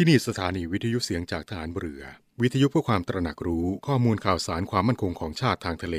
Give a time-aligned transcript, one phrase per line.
[0.00, 2.02] ที่นี่สถานีวิทยุเสียงจากฐานเรือ
[2.42, 5.96] วิทยุเพื่อความตระหนักรู้ข้อมูลข่าวสารความมั่นคงของชาติทางทะเล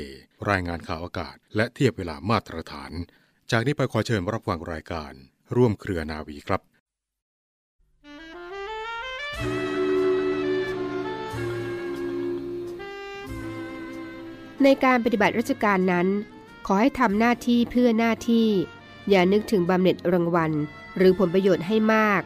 [0.50, 2.92] รายงานข่าวอากาศ และเทียบเวลามาตรฐาน
[3.50, 5.12] จากนี้ไปขอเชิญรับฟังรายการ
[5.56, 6.60] ร่วมเครือนาวีครับ
[14.64, 16.06] ในการปฏิบัติราชการนั้น
[16.66, 18.48] ขอให้ทำหน้าที่เพื่อหน้าที่
[19.10, 20.52] อย่านึกถึงบำเหน็จรางวัล
[20.96, 22.22] หรือผลประโยชน์ให้มาก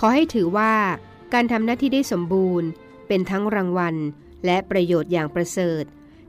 [0.00, 0.72] ขอให้ถือว่า
[1.32, 2.68] การทำหน้าที่ได้สมบูรณ์
[3.08, 3.94] เป็นทั้งรางวัล
[4.46, 5.84] และประโยชน์อย่างประเสริฐ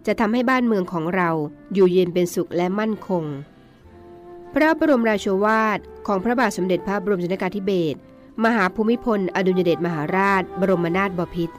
[0.05, 1.29] จะทำให้บ้านเมืองของเรา
[1.73, 3.23] อยู่เย็นเป็นสุขและมั่นคง
[4.53, 7.99] พระบรมราโชวาทของพระบาทสมเด็จพระบรมชนกาธิเบศร
[8.45, 11.55] มหาภูมิพล อดุลยเดชมหาราช บรมนาถบพิตร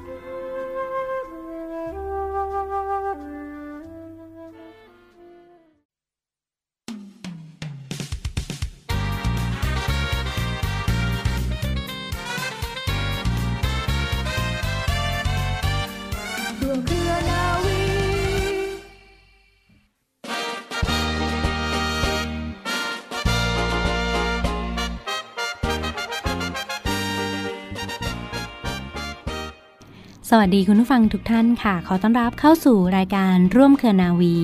[30.32, 34.36] สวัสดีคุณผู้ฟังทุกท่านค่ะ ขอต้อนรับเข้าสู่รายการร่วมเครือนาวี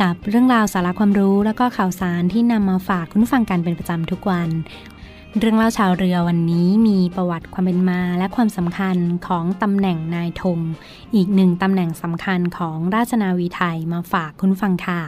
[0.00, 4.48] กับเรื่องราวสาระความรู้แล้วก็ข่าวสารที่นำมาฝากคุณผู้ฟังกันเป็นประจำทุกวัน
[5.38, 10.58] เรื่องเล่าชาวเรือวันนี้มีประวัติความเป็นมาและความสำคัญของตำแหน่งนายธง
[11.14, 15.00] อีกหนึ่งตำแหน่งสำคัญของราชนาวีไทยมาฝากคุณผู้ฟังค่ะ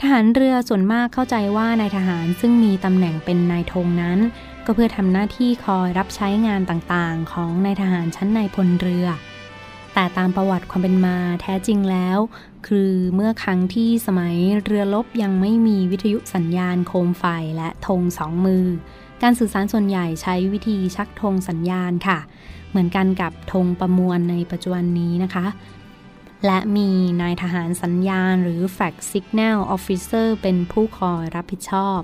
[0.00, 4.18] ทหารเรือส่วนมากเข้าใจว่านายทหารซึ่งมีตำแหน่งเป็นนายธงนั้น
[4.66, 9.06] ก็เพื่อทำหน้าที่คอยรับใช้งานต่างๆ ของนายทหารชั้นนายพลเรือ
[9.94, 12.18] แต่ตามประวัติความเป็นมาแท้จริงแล้ว
[12.66, 17.24] คือเมื่อครั้งที่สมัยเรือลบยังไม่มีวิทยุสัญญาณโคมไฟ
[17.56, 18.64] และธงสองมือ
[19.22, 22.18] การสื่อสารส่วนใหญ่ใช้วิธีชักธงสัญญาณค่ะ
[22.70, 25.46] เหมือนกันกับธงประมวลในปัจจุบันนี้นะคะ
[26.46, 26.90] และมี
[27.22, 32.00] นายทหารสัญญาณหรือ Flag Signal Officer เป็นผู้คอยรับผิดชอบ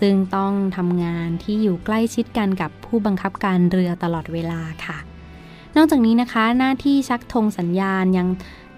[0.00, 4.98] ซึ่งต้องทำงานที่อยู่ใกล้ชิดกันกับผู้บังคับการเรือตลอดเวลาค่ะ
[5.76, 8.28] นอกจากนี้นะคะหน้าที่ชักธงสัญญาณยัง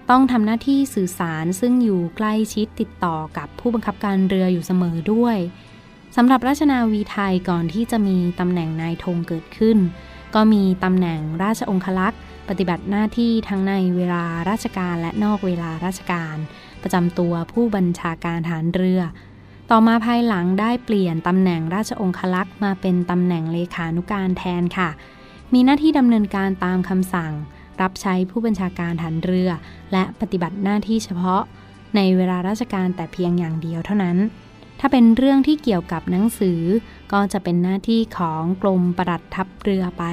[0.09, 5.37] ต้องทำหน้าที่สื่อสารซึ่งอยู่ใกล้ชิดติดต่อกับผู้บังคับการเรืออยู่เสมอด้วย
[6.15, 9.77] สำหรับราชนาวีไทยก่อนที่จะมีตำแหน่งนายธงเกิดขึ้น
[10.35, 16.37] ก็มีตำแหน่งราชองคลักษ์ ปฏิบัติหน้าที่ทั้งในเวลาราชการและนอกเวลาราชการ
[16.81, 19.01] ประจำตัวผู้บัญชาการฐานเรือ
[19.71, 24.89] ต่อมาภายหลังได้เปลี่ยนตำแหน่งราชองคลักษ์มาเป็นตำแหน่งเลขานุการแทนค่ะ
[25.53, 27.33] มีหน้าที่ดำเนินการตามคำสั่ง
[27.81, 29.49] รับใช้ผู้บัญชาการฐานเรือ
[29.91, 31.43] และปฏิบัติหน้าที่เฉพาะ
[31.95, 34.17] ในเวลาราชการแต่เพียงอย่างเดียวเท่านั้น
[34.79, 36.61] ถ้าเป็นเรื่องที่เกี่ยวกับหนังสือ
[37.11, 40.03] ก็จะเป็นหน้าที่ของกรมประดัดทัพเรือไป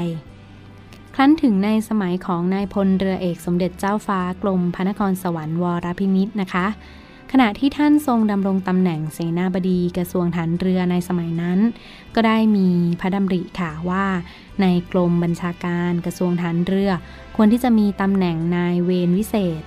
[1.17, 6.67] ครั้นถึงในสมัยของนายพลเรือเอกสมเด็จเจ้าฟ้ากรมพระนครสวรรค์วรพินิษนะคะ
[7.33, 11.59] ขณะที่ท่านทรงดำรงตำแหน่งเสนาบดีกระทรวงฐานเรือในสมัยนั้น
[12.15, 12.69] ก็ได้มี
[13.00, 14.06] พระดำริค่ะว่า
[14.61, 16.91] ในกรมบัญชาการกระทรวงฐานเรือ
[17.37, 19.62] ควรที่จะมีตำแหน่งนายเวรวิเศษ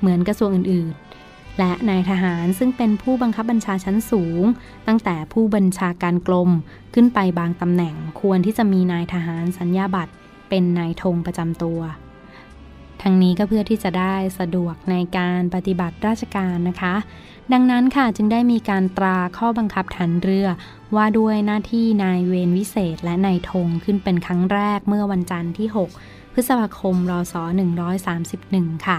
[0.00, 4.44] เหมือนกระทรวงอื่นๆ และนายทหารซึ่งเป็นผู้บังคับบัญชาชั้นสูง
[4.86, 6.50] ตั้งแต่ผู้บัญชาการกรม
[6.94, 10.12] ขึ้นไปบางตำแหน่งควรที่จะมีนายทหารสัญญาบัตร
[10.50, 11.80] เป็นนายธงประจำตัว
[13.02, 16.94] ทั้งนี้ก็เพื่อที่จะได้สะดวกในการปฏิบัติราชการนะคะ
[17.52, 20.48] ดังนั้นค่ะจึงได้มีการตราข้อบังคับฐานเรือ
[20.96, 27.34] ว่าด้วยหน้าที่นายเวรวิเศษและนายธงขึ้นเป็นครั้งแรกเมื่อวันจันทร์ที่ 6 พฤษภาคมรศ
[28.10, 28.98] 131 ค่ะ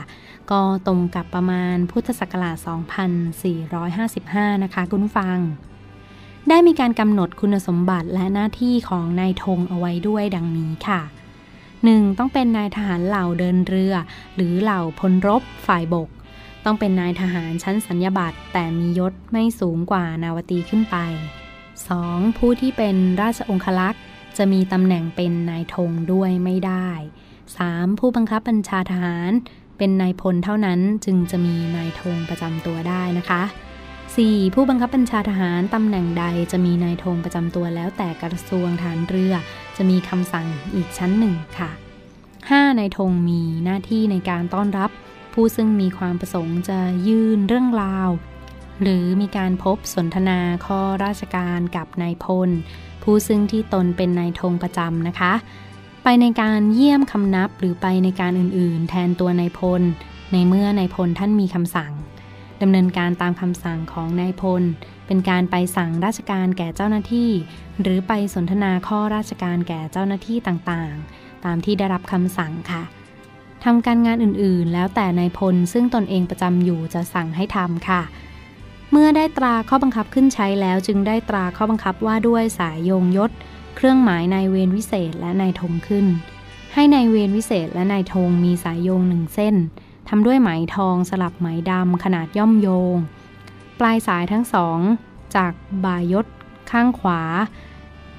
[0.51, 2.57] ก็ตรงกับประมาณพุทธศักราช
[3.61, 5.37] 2455 นะคะคุณฟัง
[6.49, 11.01] ได้มีการกำหนดคุณสมบัติและหน้าที่ของนายธงเอาไว้ด้วยดังนี้ค่ะ
[11.89, 12.17] 1.
[12.19, 13.93] ต้องเป็นนายทหารเหล่าเดินเรือ
[14.35, 16.09] หรือเหล่าพลรบฝ่ายบก
[16.65, 20.97] ต้องเป็นนายทหารชั้นสัญญาบัตรแต่มียศไม่สูงกว่านาวตีขึ้นไป
[21.67, 22.37] 2.
[22.37, 24.01] ผู้ที่เป็นราชองคลักษ์
[24.37, 26.89] จะมีตำแหน่งเป็นนายธงด้วยไม่ได้
[27.43, 27.99] 3.
[27.99, 29.31] ผู้บังคับบัญชาทหาร
[29.77, 33.43] เป็นนายพลเท่านั้นจึงจะมีนายธงประจำตัวได้นะคะ
[33.99, 34.53] 4.
[34.53, 39.33] ผู้บังคับบัญชาทหารตำแหน่งใดจะมีนายธงประจำตัวแล้วแต่กระทรวงฐานเรือ
[39.83, 41.71] จะมีคำสั่งอีกชั้นหนึ่งค่ะ
[42.23, 42.79] 5.
[42.79, 44.89] นายธงมีหน้าที่ในการต้อนรับ
[45.33, 48.09] ผู้ซึ่งมีความประสงค์จะยื่นเรื่องราว
[48.81, 52.49] หรือมีการพบสนทนาข้อราชการกับนายพล
[53.03, 55.33] ผู้ซึ่งที่ตนเป็นนายธงประจำนะคะ
[56.03, 59.81] ไปในการเยี่ยมคำนับหรือไปในการอื่นๆ แทนตัวนายพล
[60.31, 61.93] ในเมื่อนายพลท่านมีคำสั่ง
[62.61, 64.63] ดำเนินการตามคำสั่งของนายพล
[65.07, 67.29] เป็นการไปสั่งราชการแก่เจ้าหน้าที่
[67.83, 72.83] หรือไปสนทนาข้อราชการแก่เจ้าหน้าที่ต่างๆ ตามที่ได้รับคำสั่งค่ะ
[73.63, 78.01] ทำการงานอื่นๆ แล้วแต่นายพลซึ่งตนเองประจำอยู่จะสั่งให้ทำค่ะ
[78.91, 83.31] เมื่อได้ตราข้อบังคับขึ้นใช้แล้วจึงได้ตราข้อบังคับว่าด้วยสายโยงยศ
[83.75, 86.05] เครื่องหมายนายเวรวิเศษและนายธงขึ้น
[86.73, 89.55] ให้นายเวรวิเศษและนายธงมีสายโยงหนึ่งเส้น
[90.09, 92.95] ทำด้วยไหมทองสลับไหมดำขนาดย่อมโยง
[93.79, 94.79] ปลายสายทั้งสอง
[95.35, 95.53] จาก
[95.85, 96.25] บ่ายศ
[96.71, 97.21] ข้างขวา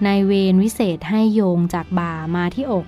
[0.06, 2.87] นายเวรวิเศษให้โยงจากบ่ามาที่อก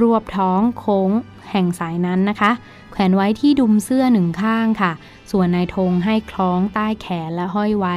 [0.00, 1.10] รวบท้องโค้ง
[1.50, 2.52] แห่งสายนั้นนะคะ
[2.90, 4.92] แขวนไว้ที่ดุมเสื้อหนึ่งข้างค่ะ
[5.30, 7.96] ส่วนนายธงให้คล้องใต้แขนและห้อยไว้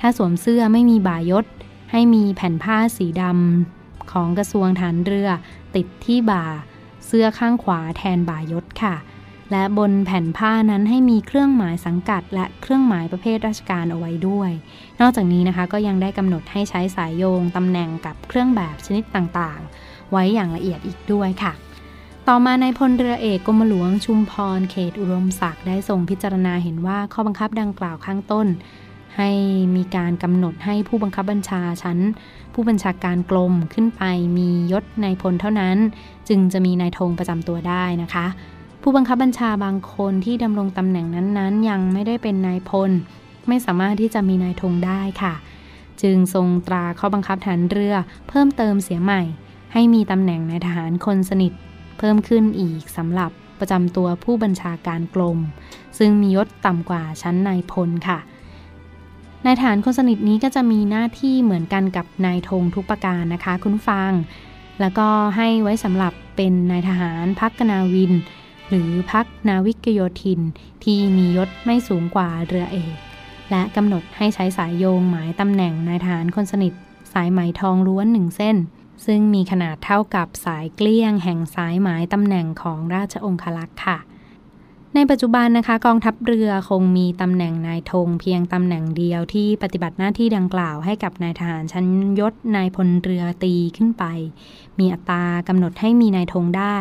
[0.00, 1.44] ถ้าสวมเสื้อไม่มีบ่ายศ
[1.92, 5.28] ให้มีแผ่นผ้าสีดำของกระทรวงฐานเรือ
[5.74, 6.44] ติดที่บ่า
[7.06, 8.96] เสื้อข้างขวาแทนบ่ายศค่ะ
[9.50, 14.50] และบนแผ่นผ้านั้นให้มีเครื่องหมายสังกัด และเครื่องหมายประเภทราชการเอาไว้ด้วย
[15.00, 21.52] นอกจากนี้นะคะก็ยังได้กำหนดให้ใช้สายโยงตำแหน่งกับเครื่องแบบชนิดต่างๆ ไว้อย่างละเอียดอีกด้วยค่ะ
[22.28, 28.46] ต่อมาในพลเรือเอกกรมหลวงชุมพรเขตอุดมศักดิ์ได้ทรงพิจารณาเห็นว่าข้อบังคับดังกล่าวข้างต้น
[29.16, 29.30] ให้
[29.76, 31.98] มีการกำหนดให้ผู้บังคับบัญชาชั้น
[32.54, 34.02] ผู้บัญชาการกลมขึ้นไป
[34.38, 35.76] มียศนายพลเท่านั้น
[36.28, 38.26] จึงจะมีนายธงประจำตัวได้นะคะ
[38.82, 42.90] ผู้บังคับบัญชาบางคนที่ดำรงตำแหน่งนั้นๆ ยังไม่ได้เป็นนายพล
[43.48, 45.34] ไม่สามารถที่จะมีนายธงได้ค่ะ
[46.02, 47.94] จึงทรงตราข้อบังคับฐานเรือ
[48.28, 49.22] เพิ่มเติมเสียใหม่
[49.72, 51.52] ให้มีตำแหน่งนายทหารคนสนิท
[51.98, 55.38] เพิ่มขึ้นอีกสำหรับประจำตัวผู้บัญชาการกลม
[55.98, 58.18] ซึ่งมียศต่ำกว่าชั้นนายพลค่ะ
[59.46, 64.12] นายฐานคนสนิทนี้ก็จะมีหน้าที่เหมือนกันกับนายธงทุกประการนะคะ คุณฟัง
[64.80, 68.12] แล้วก็ให้ไว้สำหรับเป็นนายทหารพักนาวิน
[68.68, 70.40] หรือพักนาวิกโยธิน
[70.84, 72.96] ที่มียศไม่สูงกว่าเรือเอก
[73.50, 76.72] และกำหนดให้ใช้สายโยงหมายตำแหน่งนายทหารคนสนิท
[77.12, 78.56] สายไหมทองล้วนหนึ่งเส้น
[79.06, 83.98] ซึ่งมีขนาดเท่ากับสายเกลี้ยงแห่งสายหมายตำแหน่งของราชองคลักษ์ค่ะ
[84.96, 91.86] ในปัจจุบันนะคะ กองทัพเรือคงมีตำแหน่งนายธงเพียงตำแหน่งเดียวที่ปฏิบัติหน้าที่ดังกล่าวให้กับนายทหารชั้น
[92.18, 94.04] ยศนายพลเรือตีขึ้นไป
[94.78, 96.76] มีอัตรากำหนดให้มีนายธงได้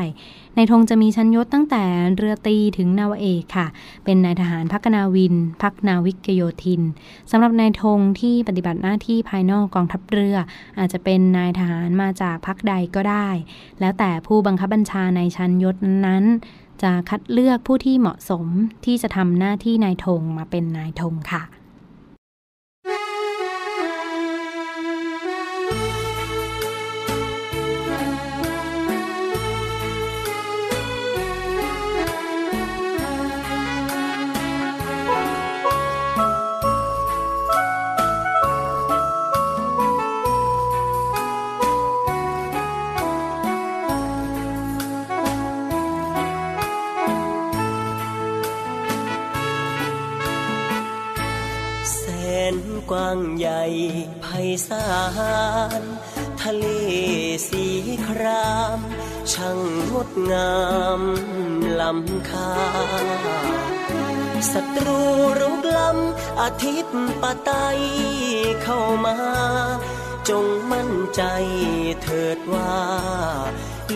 [0.58, 1.84] นายธงจะมีชั้นยศตั้งแต่
[2.18, 3.68] เรือตีถึงนาวเอกค่ะ
[4.06, 6.82] เป็นนายทหารพักนาวิน พักนาวิกโยธิน
[7.32, 10.38] สำหรับนายธงที่ปฏิบัติหน้าที่ภายนอกกองทัพเรือ
[10.80, 13.30] อาจจะเป็นนายทหารมาจากพักใดก็ได้
[13.80, 15.76] แล้วแต่ผู้บังคับบัญชาในชั้นยศ
[16.08, 16.26] นั้น
[16.84, 18.46] จะคัดเลือกผู้ที่เหมาะสม
[18.86, 21.44] ที่จะทำหน้าที่นายธงมาเป็นนายธงค่ะ
[54.54, 54.88] ไพศา
[55.82, 55.84] ล
[56.42, 56.66] ทะเล
[57.48, 57.66] สี
[58.08, 58.80] คราม
[59.34, 59.60] ช่าง
[59.92, 60.54] งดงา
[61.00, 61.02] ม
[61.80, 62.54] ลำคา
[64.52, 65.02] ศัตรู
[65.40, 67.52] รุกล้ำอาทิตย์ปะไต
[68.64, 69.18] เข้ามา
[70.30, 71.22] จงมั่นใจ
[72.02, 72.78] เถิดว่า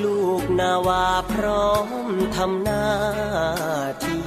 [0.04, 1.72] ลูกนาวาพร้อ
[2.08, 2.86] มทำหน้า
[4.04, 4.27] ที่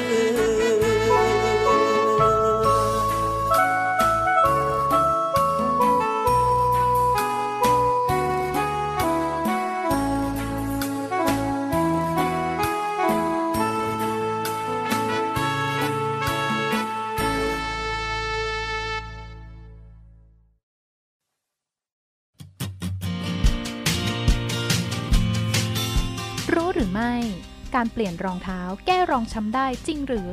[27.75, 30.29] การเปลี่ยนรองเท้าแก้รองช้ำได้จริงหรือ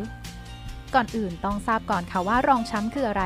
[0.94, 3.24] ก่อนอื่นต้องทราบก่อนค่ะว่ารองช้ำคืออะไร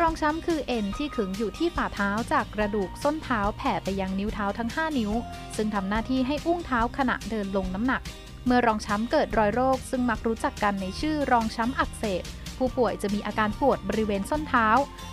[0.00, 5.12] รองช้ำคือเอ็นที่ขึงอยู่ที่ฝ่าเท้าจากกระดูกส้นเท้าแผ่ไปยังนิ้วเท้าทั้ง 5 นิ้ว
[5.56, 8.02] ซึ่งทำหน้าที่ให้อุ้งเท้าขณะเดินลงน้ำหนัก
[8.46, 12.22] เมื่อรองช้ำเกิดรอยโรค ซึ่งมักรู้จักกันในชื่อรองช้ำอักเสบ
[12.58, 14.68] ผู้ป่วยจะมีอาการปวดบริเวณส้นเท้า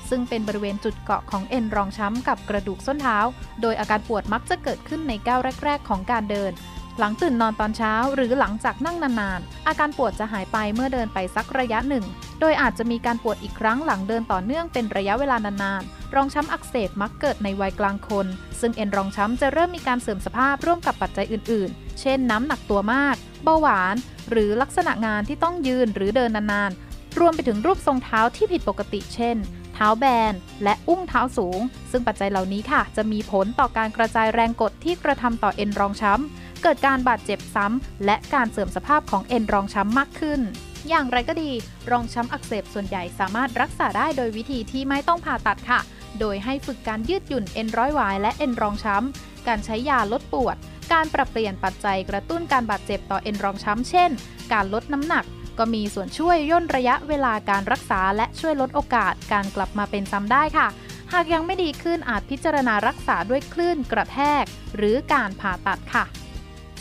[0.09, 3.17] ซึ่งเป็นบริเวณจุดเกาะของเอ็นรองช้ำกับกระดูกส้นเท้า
[3.61, 6.51] โดยอาการปวดมักจะเกิดขึ้นในก้าวแรก ๆ ของการเดิน
[6.99, 12.05] หลังตื่นนอนตอนเช้า หรือหลังจากนั่งนานๆ อาการปวดจะหายไปเมื่อเดินไปสักระยะหนึ่ง
[12.39, 18.27] โดยอาจจะมีการปวดอีกครั้งหลังเดินต่อเนื่องเป็นระยะเวลานานๆ รองช้ำอักเสบมักเกิดในวัยกลางคน
[18.59, 23.95] ซึ่งเอ็นรองช้ำจะเริ่มมีการเสื่อมสภาพร่วมกับปัจจัยอื่นๆ เช่นน้ำหนักตัวมาก เบาหวาน
[24.29, 29.37] หรือลักษณะงานที่ต้องยืนหรือเดินนานๆ รวมไปถึงรูปทรงเท้าที่ผิดปกติ เช่น
[29.73, 30.33] เท้าแบน
[30.63, 31.59] และอุ้งเท้าสูง
[31.91, 40.41] ซึ่งปัจจัยเหล่านี้ค่ะ จะมีผลต่อการกระจายแรงกดที่กระทำต่อเอ็นรองช้ำ เกิดการบาดเจ็บซ้ำ และการเสื่อมสภาพของเอ็นรองช้ำมากขึ้น
[40.89, 41.51] อย่างไรก็ดี
[41.91, 45.79] รองช้ำอักเสบส่วนใหญ่สามารถรักษาได้โดยวิธีที่ไม่ต้องผ่าตัดค่ะ
[46.19, 50.55] โดยให้ฝึกการยืดหยุ่นเอ็นร้อยหวายและเอ็นรองช้ำ การใช้ยาลดปวด
[50.93, 54.09] การปรับเปลี่ยนปัจจัยกระตุ้นการบาดเจ็บต่อเอ็นรองช้ำ เช่น
[54.53, 55.25] การลดน้ำหนัก
[55.57, 60.67] ก็มีส่วนช่วยย่นระยะเวลาการรักษาและช่วยลดโอกาสการกลับมาเป็นซ้ำได้ค่ะ
[61.13, 64.43] หากยังไม่ดีขึ้นอาจพิจารณารักษาด้วยคลื่นกระแทก
[64.75, 66.05] หรือการผ่าตัดค่ะ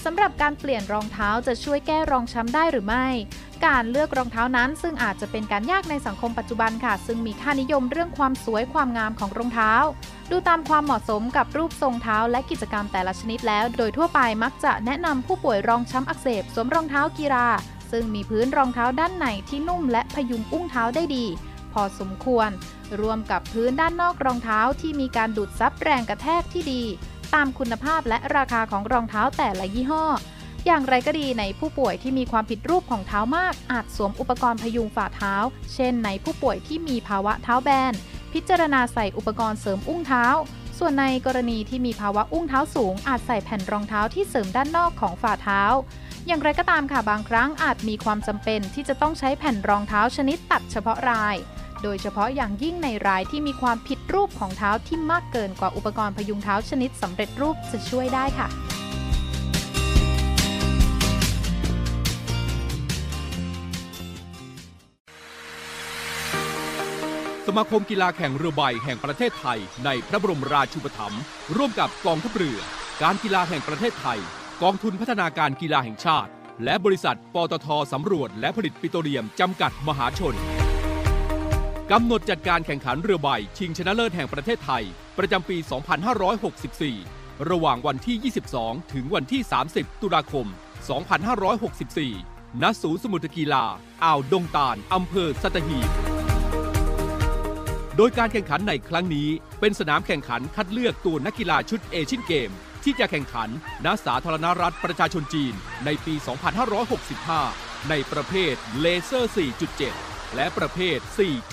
[0.05, 3.07] สำหรับการเปลี่ยนรองเท้าจะช่วยแก้รองช้ำได้หรือไม่
[3.67, 9.73] การเลือกรองเท้านั้นซึ่งอาจจะเป็นการยากในสังคมปัจจุบันค่ะ ซึ่งมีค่านิยมเรื่องความสวยความงามของรองเท้า
[10.31, 17.47] ดูตามความเหมาะสมกับรูปทรงเท้าและกิจกรรมแต่ละชนิดแล้ว โดยทั่วไปมักจะแนะนำผู้ป่วยรองช้ำอักเสบสวมรองเท้ากีฬา
[17.91, 21.27] ซึ่งมีพื้นรองเท้าด้านในที่นุ่มและพยุงอุ้งเท้าได้ดี
[21.73, 22.51] พอสมควร
[23.01, 26.83] รวมกับพื้นด้านนอกรองเท้าที่มีการดูดซับแรงกระแทกที่ดี
[27.35, 30.05] ตามคุณภาพและราคาของรองเท้าแต่ละยี่ห้อ
[30.67, 35.35] อย่างไรก็ดีในผู้ป่วยที่มีความผิดรูปของเท้ามาก อาจสวมอุปกรณ์พยุงฝ่าเท้า
[35.75, 37.95] เช่น ในผู้ป่วยที่มีภาวะเท้าแบน
[38.33, 40.27] พิจารณาใส่อุปกรณ์เสริมอุ้งเท้า
[40.79, 45.63] ส่วนในกรณีที่มีภาวะอุ้งเท้าสูง อาจใส่แผ่นรองเท้าที่เสริมด้านนอกของฝ่าเท้า
[46.27, 51.37] อย่างไรก็ตามค่ะบางครั้งอาจมีความจำเป็นที่จะต้องใช้แผ่นรองเท้าชนิดตัดเฉพาะราย
[51.83, 58.49] โดยเฉพาะอย่างยิ่งในรายที่มีความผิดรูปของเท้าที่มากเกินกว่าอุปกรณ์พยุงเท้าชนิดสำเร็จรูปจะช่วยได้ค่ะ
[67.47, 71.21] สมาคมกีฬาแข่งเรือใบแห่งประเทศไทย ในพระบรมราชูปถัมภ์
[71.57, 72.59] ร่วมกับกองทัพเรือ
[73.03, 74.19] การกีฬาแห่งประเทศไทย
[74.63, 76.31] กองทุนพัฒนาการกีฬาแห่งชาติ
[76.65, 80.37] และบริษัทปตทสำรวจและผลิตปิโตรเลียมจำกัดมหาชน
[81.95, 83.29] กำหนดจัดการแข่งขันเรือใบ
[83.59, 84.85] ชิงชนะเลิศแห่งประเทศไทย
[85.19, 85.57] ประจำปี
[86.93, 89.43] 2564 ระหว่างวันที่ 22 ถึงวันที่
[89.73, 90.47] 30 ตุลาคม
[91.75, 93.65] 2564 ณ ศูนย์สมุทรกีฬา
[94.05, 95.91] อ่าวดงตาล อำเภอสัตหีบ
[97.97, 99.29] โดยการแข่งขันในครั้งนี้
[99.61, 102.51] เป็นสนามแข่งขันคัดเลือกตัวนักกีฬาชุดเอเชียนเกม
[102.85, 103.49] ที่จะแข่งขัน
[103.85, 105.55] ณสาธารณรัฐประชาชนจีน
[105.85, 106.15] ในปี
[106.83, 110.99] 2565 ในประเภทเลเซอร์ 4.7 และประเภท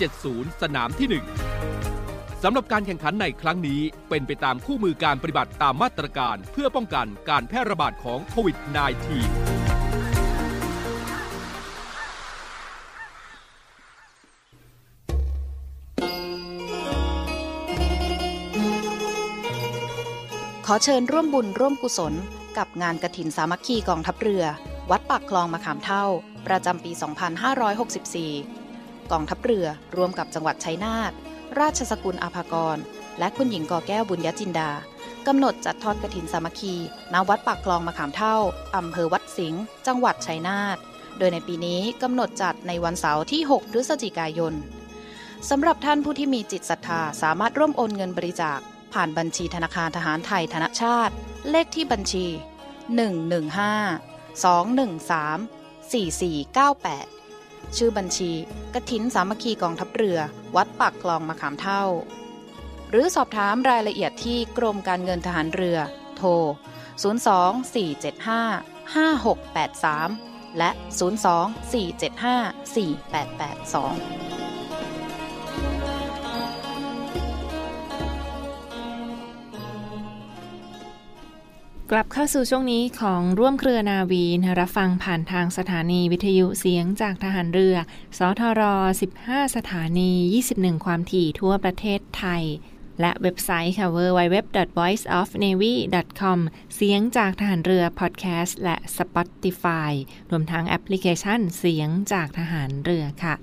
[0.04, 8.66] 470 สนามที่ 1 สำหรับการแข่งขันในครั้งนี้เป็นไปตามคู่มือการปฏิบัติตามมาตรการเพื่อป้องกันการแพร่ระบาดของโควิด -19
[20.66, 22.14] ขอเชิญร่วมบุญร่วมกุศล
[22.58, 24.44] กับงานกระถินสามัคคีกองทัพเรือ
[24.90, 26.04] วัดปากคลองมะขามเท่า
[26.46, 28.57] ประจำปี 2564
[29.12, 31.12] กองทัพเรือร่วมกับจังหวัดชัยนาท
[31.58, 32.76] ราชสกุลอาภากร
[33.18, 34.70] และคุณหญิงกอแก้วบุญยจินดา
[35.26, 36.74] กำหนดจัดทอดกระถินสามัคคี
[37.12, 38.36] ณวัดปากคลองมะขามเท่า
[38.76, 40.78] อำเภอวัดสิงห์จังหวัดชัยนาท
[41.18, 44.54] โดยในปีนี้กำหนดจัดในวันเสาร์ที่ 6 พฤศจิกายน
[45.50, 48.58] สำหรับท่านผู้ที่มีจิตศรัทธาสามารถร่วมโอนเงินบริจาค
[48.92, 51.14] ผ่านบัญชีธนาคารทหารไทยธนชาติ
[51.50, 52.30] เลขที่บัญชี 115
[54.44, 57.17] 213 4498
[57.76, 58.32] ชื่อบัญชี
[58.74, 60.18] กระถินสามัคคีกองทัพเรือ
[60.56, 61.84] วัดปากคลองมะขามเท่า
[62.90, 65.78] หรือสอบถามรายละเอียดที่กรมการเงินทหารเรือ
[66.16, 66.30] โทร
[67.02, 70.70] 02475 5683 และ
[74.42, 74.47] 024754882
[81.92, 87.76] กลับเข้าสู่ช่วงนี้ของร่วมเครือนาวีนะรับฟังผ่านทางสถานีวิทยุเสียงจากทหารเรือ
[88.18, 88.62] สทร
[89.12, 90.12] 15 สถานี
[90.48, 92.42] 21 ความถี่ทั่วประเทศไทย
[93.00, 96.38] และเว็บไซต์ค่ะ www.voiceofnavy.com
[96.74, 99.92] เสียงจากทหารเรือพอดแคสต์และ Spotify
[100.30, 103.34] รวมทั้งแอปพลิเคชันเสียงจากทหารเรือค่ะ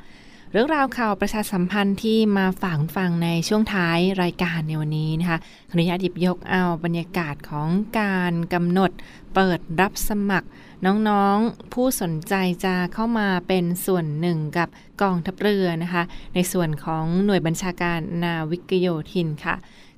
[0.55, 7.69] เรื่องราวข่าวประชาสัมพันธ์ที่มาฝากฟังในช่วงท้ายรายการในวันนี้นะคะขออนุญาตหยิบยกเอาบรรยากาศของ
[7.99, 8.91] การกำหนด
[9.35, 10.47] เปิดรับสมัคร
[10.85, 12.33] น้องๆผู้สนใจ
[12.65, 14.69] จะเข้ามาเป็นส่วนหนึ่งกับ
[15.01, 16.03] กองทัพเรือนะคะ
[16.35, 19.55] ในส่วนของหน่วยบัญชาการนาวิกโยธินค่ะ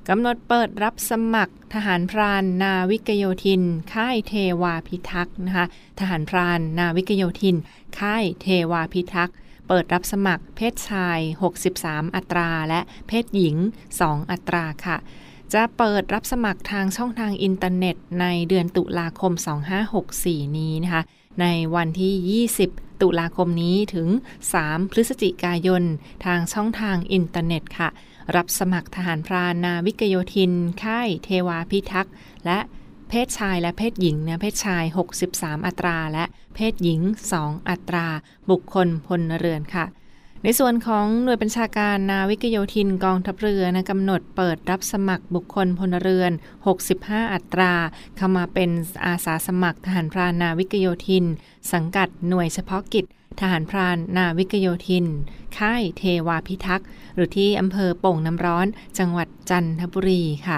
[0.10, 3.62] กำหนดเปิดรับสมัครทหารพรานนาวิกโยธิน
[3.94, 5.66] ค่ายเทวาพิทักษ์นะคะ
[6.00, 7.56] ทหารพรานนาวิกโยธิน
[8.00, 11.20] ค่ายเทวาพิทักษ์ เปิดรับสมัครเพศชาย
[11.68, 13.56] 63 อัตรา และเพศหญิง
[13.94, 14.98] 2 อัตราค่ะ
[15.54, 19.34] จะเปิดรับสมัครทางช่องทางอินเทอร์เน็ตในเดือนตุลาคม
[19.96, 21.04] 2564 นี้นะคะ
[21.42, 24.08] ในวันที่ 20 ตุลาคมนี้ถึง
[24.52, 25.84] 3 พฤศจิกายน
[26.26, 27.90] ทางช่องทางอินเทอร์เน็ตค่ะ
[28.36, 30.52] รับสมัครทหารพรานนาวิกโยธิน
[30.84, 32.14] ค่ายเทวาพิทักษ์
[32.46, 32.60] และ
[33.10, 34.84] เพศชายและเพศหญิงเนี่ยเพศชาย
[35.26, 37.02] 63 อัตราและเพศหญิง
[37.36, 38.08] 2 อัตรา
[38.50, 39.86] บุคคลพลเรือนค่ะ
[40.44, 46.32] ในส่วนของหน่วยบัญชาการนาวิกโยธินกองทัพเรือนะกำหนดเปิดรับสมัครบุคคลพลเรือน
[46.82, 47.74] 65 อัตรา
[48.18, 48.70] เข้ามาเป็น
[49.06, 51.26] อาสาสมัครทหารพรานนาวิกโยธิน
[51.74, 53.06] สังกัดหน่วยเฉพาะกิจ
[53.40, 55.06] ทหารพรานนาวิกโยธิน
[55.58, 58.68] ค่ายเทวาพิทักษ์ หรือที่อำเภอโป่งน้ำร้อน
[59.00, 60.58] จังหวัดจันทบุรีค่ะ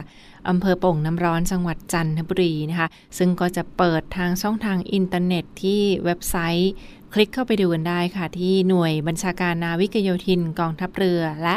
[0.50, 6.72] อำเภอโป่งน้ำร้อนจังหวัดจันทบุรีนะคะ ซึ่งก็จะเปิดทางช่องทางอินเทอร์เน็ตที่เว็บไซต์
[7.14, 11.56] คลิกเข้าไปดูกันได้ค่ะ ที่หน่วยบัญชาการนาวิกโยธินกองทัพเรือ และ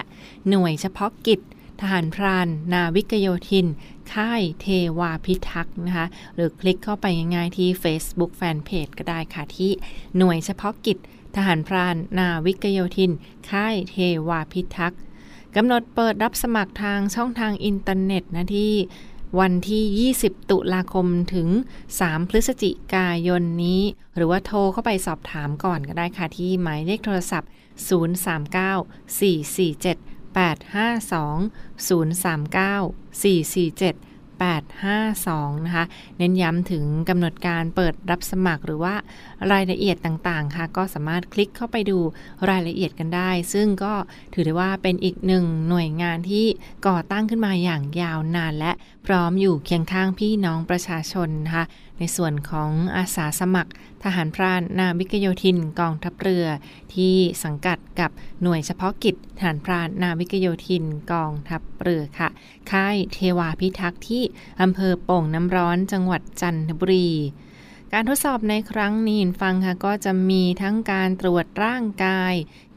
[0.49, 1.40] หน่วยเฉพาะกิจ
[1.81, 3.66] ทหารพราน นาวิกโยธิน
[4.12, 4.66] ค่ายเท
[4.99, 9.71] วาพิทักษ์นะคะ หรือคลิกเข้าไปง่ายๆที่ Facebook Fanpage ก็ได้ค่ะที่
[10.18, 10.99] หน่วยเฉพาะกิจ
[11.37, 13.11] ทหารพราน นาวิกโยธิน
[13.51, 13.97] ค่ายเท
[14.29, 15.01] วาพิทักษ์
[15.57, 18.73] กำหนดเปิดรับสมัครทางช่องทางอินเทอร์เน็ตนะที่
[19.41, 21.49] วันที่ 20 ตุลาคมถึง
[21.95, 23.83] 3 พฤศจิกายนนี้
[24.17, 27.51] หรือว่าโทรเข้าไปสอบถามก่อนก็ได้ค่ะ ที่หมายเลขโทรศัพท์
[27.88, 29.97] 039 447
[30.37, 31.41] 852
[31.88, 34.12] 039 447
[34.42, 35.85] 852 นะคะ
[36.18, 38.94] เน้นย้ำถึงกำหนดการเปิดรับสมัครหรือว่า
[39.52, 41.98] รายละเอียดต่างๆ ค่ะ ก็สามารถคลิกเข้าไปดู
[42.48, 43.94] รายละเอียดกันได้ ซึ่งก็
[44.35, 46.46] ถือได้ว่าเป็นอีกหนึ่งหน่วยงานที่
[46.87, 48.72] ก่อตั้งขึ้นมาอย่างยาวนาน และ
[49.07, 51.64] พร้อมอยู่เคียงข้างพี่น้องประชาชนนะคะ
[52.03, 53.73] ในส่วนของอาสาสมัคร
[54.05, 56.47] ทหารพรานนาวิกโยธินกองทัพเรือ
[56.95, 58.11] ที่สังกัดกับ
[58.43, 62.29] หน่วยเฉพาะกิจทหารพรานนาวิกโยธินกองทัพเรือค่ะ
[62.71, 64.23] ค่ายเทวาพิทักษ์ที่
[64.62, 67.11] อำเภอโป่งน้ำร้อนจังหวัดจันทบุรี
[67.93, 72.35] การทดสอบในครั้งนี้ฟังค่ะก็จะมีทั้งการตรวจร่างกาย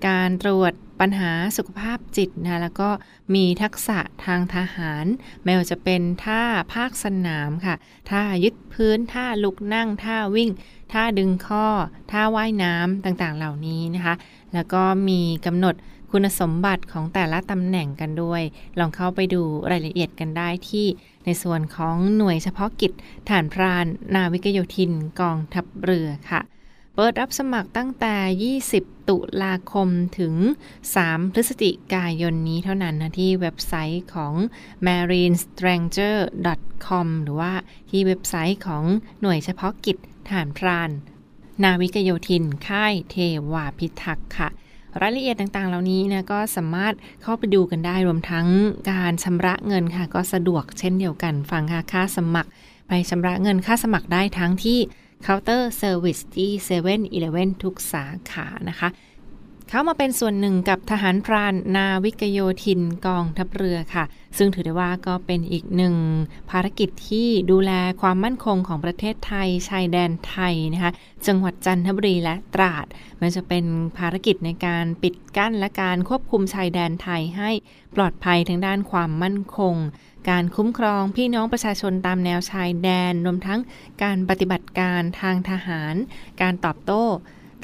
[0.07, 2.89] การตรวจปัญหาสุขภาพจิตนะแล้วก็
[3.35, 5.05] มีทักษะทางทหาร
[5.43, 6.41] ไม่ว่าจะเป็นท่า
[6.73, 7.75] ภาคสนามค่ะ
[8.09, 10.49] ท่ายึดพื้นท่าลุกนั่งท่าวิ่ง
[10.93, 11.67] ท่าดึงข้อ
[12.11, 14.15] ท่าว่ายน้ำต่างๆเหล่านี้นะคะ
[14.53, 15.75] แล้วก็มีกำหนด
[16.11, 18.41] คุณสมบัติของแต่ละตำแหน่งกันด้วย
[18.79, 19.41] ลองเข้าไปดู
[19.71, 20.85] รายละเอียดกันได้ที่
[21.25, 22.91] ในส่วนของหน่วยเฉพาะกิจ
[23.29, 24.91] ฐานพราน นาวิกโยธิน
[25.21, 26.41] กองทัพเรือค่ะ
[26.97, 28.15] เปิดรับสมัครตั้งแต่
[28.73, 29.87] 20 ตุลาคม
[30.19, 30.33] ถึง
[30.85, 34.33] 3 พฤศจิกายนนี้เท่านั้นนะที่เว็บไซต์ของ
[34.85, 37.51] marinestranger.com หรือว่า
[37.89, 38.83] ที่เว็บไซต์ของ
[39.21, 39.97] หน่วยเฉพาะกิจ
[40.29, 40.89] ฐานพราน
[41.63, 43.15] นาวิกโยธิน ค่ายเท
[43.51, 44.49] วาพิทักษ์ค่ะ
[45.01, 48.47] รายละเอียดต่างๆ เหล่านี้นะก็สามารถเข้าไปดูกันได้รวมทั้ง
[48.91, 52.49] การชำระเงินค่ะ ก็สะดวกเช่นเดียวกันฟังค่าค่าสมัคร
[52.87, 54.79] ไปชำระเงินค่าสมัครได้ทั้งที่
[55.27, 56.99] เคาน์เตอร์เซอร์วิสที่7 e เ e ่ e
[57.47, 58.89] อทุกสาขานะคะ
[59.69, 64.05] เขามาเป็นส่วนหนึ่งกับทหารพรานนาวิกโยธินกองทัพเรือค่ะ
[64.37, 65.95] ซึ่งถือได้ว่าก็เป็นอีกหนึ่ง
[66.51, 70.91] ภารกิจที่ดูแลความมั่นคงของประเทศไทย ชายแดนไทยนะคะ
[71.27, 72.85] จังหวัดจันทบุรีและตราด
[73.21, 73.65] มันจะเป็น
[73.97, 77.51] ภารกิจในการปิดกั้นและการควบคุมชายแดนไทยให้
[77.95, 79.75] ปลอดภัยทางด้านความมั่นคง
[80.29, 83.59] การคุ้มครองพี่น้องประชาชนตามแนวชายแดนรวมทั้ง
[84.03, 85.95] การปฏิบัติการทางทหาร
[86.41, 87.05] การตอบโต้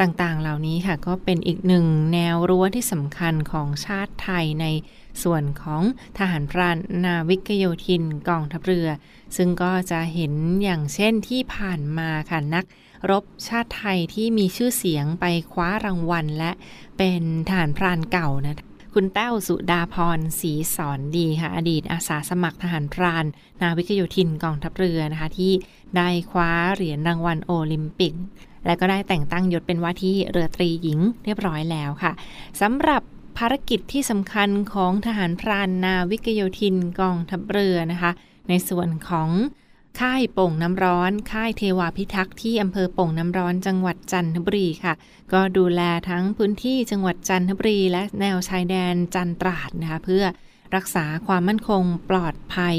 [0.02, 4.66] ต่างๆ เหล่านี้ค่ะก็เป็นอีกหนึ่งแนวรั้วที่สำคัญของชาติไทยใน
[5.24, 5.84] ส่วนของ
[6.18, 8.90] ทหารพรานนาวิกโยธินกองทัพเรือ
[9.36, 12.66] ซึ่งก็จะเห็นอย่างเช่นที่ผ่านมาค่ะนัก
[13.12, 16.52] รบชาติไทยที่มีชื่อเสียงไปคว้ารางวัลและ
[16.98, 18.56] เป็นทหารพรานเก่านะ
[18.96, 23.26] คุณแต้วสุดาพรศรีสอนดีค่ะ อดีตอาสาสมัครทหารพราน
[23.62, 25.52] นาวิกโยธินกองทัพเรือนะคะ ที่
[25.98, 28.14] ได้คว้าเหรียญรางวัลโอลิมปิก
[28.66, 32.12] และก็ได้แต่งตั้งยศเป็นว่าที่เรือตรีหญิงเรียบร้อยแล้วค่ะ
[32.62, 33.02] สำหรับ
[33.38, 38.12] ภารกิจที่สำคัญของทหารพรานนาวิกโยธินกองทัพเรือนะคะ
[38.50, 39.30] ในส่วนของ
[40.00, 44.94] ค่ายโป่งน้ำร้อน ค่ายเทวาพิทักษ์ที่อำเภอโป่งน้ำร้อนจังหวัดจันทบุรีค่ะ
[45.34, 50.24] ก็ดูแลทั้งพื้นที่จังหวัดจันทบุรี และแนวชายแดนจันตราดนะคะเพื่อ
[50.76, 52.78] รักษาความมั่นคงปลอดภัย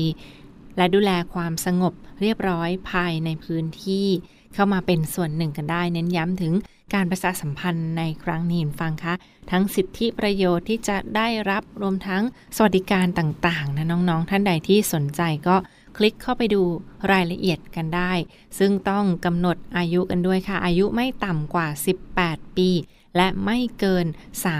[0.76, 4.06] และดูแลความสงบเรียบร้อยภายในพื้นที่
[4.54, 6.52] เข้ามาเป็นส่วนหนึ่งกันได้ เน้นย้ำถึง
[6.94, 9.14] การประชาสัมพันธ์ในครั้งนี้ฟังคะ
[9.50, 12.22] ทั้งสิทธิประโยชน์ที่จะได้รับรวมทั้ง
[12.56, 15.56] สวัสดิการต่างๆนะน้องๆ ท่านใดที่สนใจก็
[15.96, 16.62] คลิกเข้าไปดู
[17.12, 18.12] รายละเอียดกันได้
[18.58, 21.68] ซึ่งต้องกำหนดอายุกันด้วยค่ะ อายุไม่ต่ำกว่า
[22.12, 22.68] 18 ปี
[23.16, 24.06] และไม่เกิน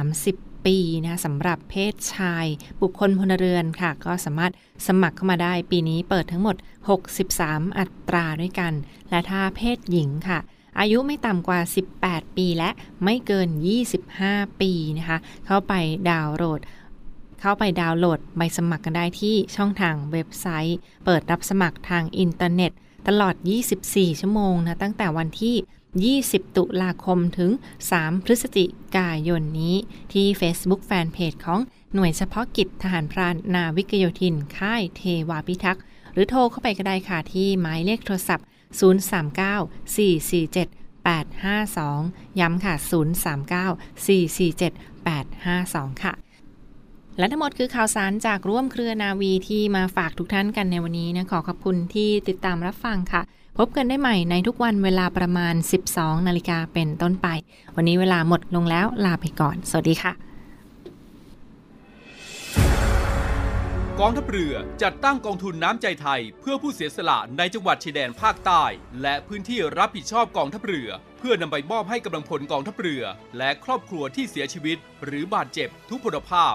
[0.07, 2.47] 30ปีนะสำหรับเพศชาย
[2.81, 4.53] บุคคลพลเรือนค่ะ ก็สามารถ
[4.87, 6.57] สมัครเข้ามาได้ปีนี้เปิดทั้งหมด
[7.17, 8.73] 63 อัตราด้วยกัน
[9.11, 10.39] และถ้าเพศหญิงค่ะ
[10.81, 11.61] อายุไม่ต่ำกว่า
[11.99, 12.71] 18 ปีและ
[13.05, 13.49] ไม่เกิน
[14.05, 15.75] 25 ปีนะคะ เข้าไป
[16.11, 16.61] ดาวน์โหลด
[17.43, 22.73] เข้าไปดาวน์โหลดใบสมัครกันได้ที่ช่องทางเว็บไซต์ เปิดรับสมัครทางอินเทอร์เน็ต
[23.09, 23.35] ตลอด
[23.79, 25.57] 24 ชั่วโมงนะ ตั้งแต่วันที่
[26.31, 27.51] 20 ตุลาคมถึง
[27.89, 28.65] 3 พฤศจิ
[28.97, 29.77] กายนนี้
[30.13, 31.61] ที่ Facebook Fanpage ของ
[31.95, 38.47] หน่วยเฉพาะกิจทหารพรานนาวิกโยธิน ค่ายเทวาพิทักษ์หรือโทรเข้าไปก็ได้ค่ะ ที่หมายเลขโทรศัพท์
[38.81, 40.69] 039 447
[41.07, 42.75] 852 ย้ำค่ะ
[43.65, 44.73] 039 447
[45.07, 46.15] 852 ค่ะ
[47.19, 53.23] และทั้งหมดคือข่าวสารจากร่วมเครือนาวีที่มาฝากทุกท่านกันในวันนี้นะขอขอบคุณที่ติดตามรับฟังค่ะ
[53.59, 55.55] พบกันได้ใหม่ในทุกวันเวลาประมาณ
[55.91, 57.29] 12 นาฬิกาเป็นต้นไป
[57.77, 60.13] วันนี้เวลาหมดลงแล้วลาไปก่อน สวัสดีค่ะ
[64.01, 68.65] กองทัพเรือจัดตั้งกองทุนน้ำใจไทย เพื่อผู้เสียสละในจังหวัดชายแดนภาคใต้
[69.03, 73.03] และพื้นที่รับผิดชอบกองทัพเรือ เพื่อนำไปมอบให้กำลังพลกองทัพเรือ
[73.39, 76.55] และครอบครัวที่เสียชีวิต หรือบาดเจ็บทุกพลภาพ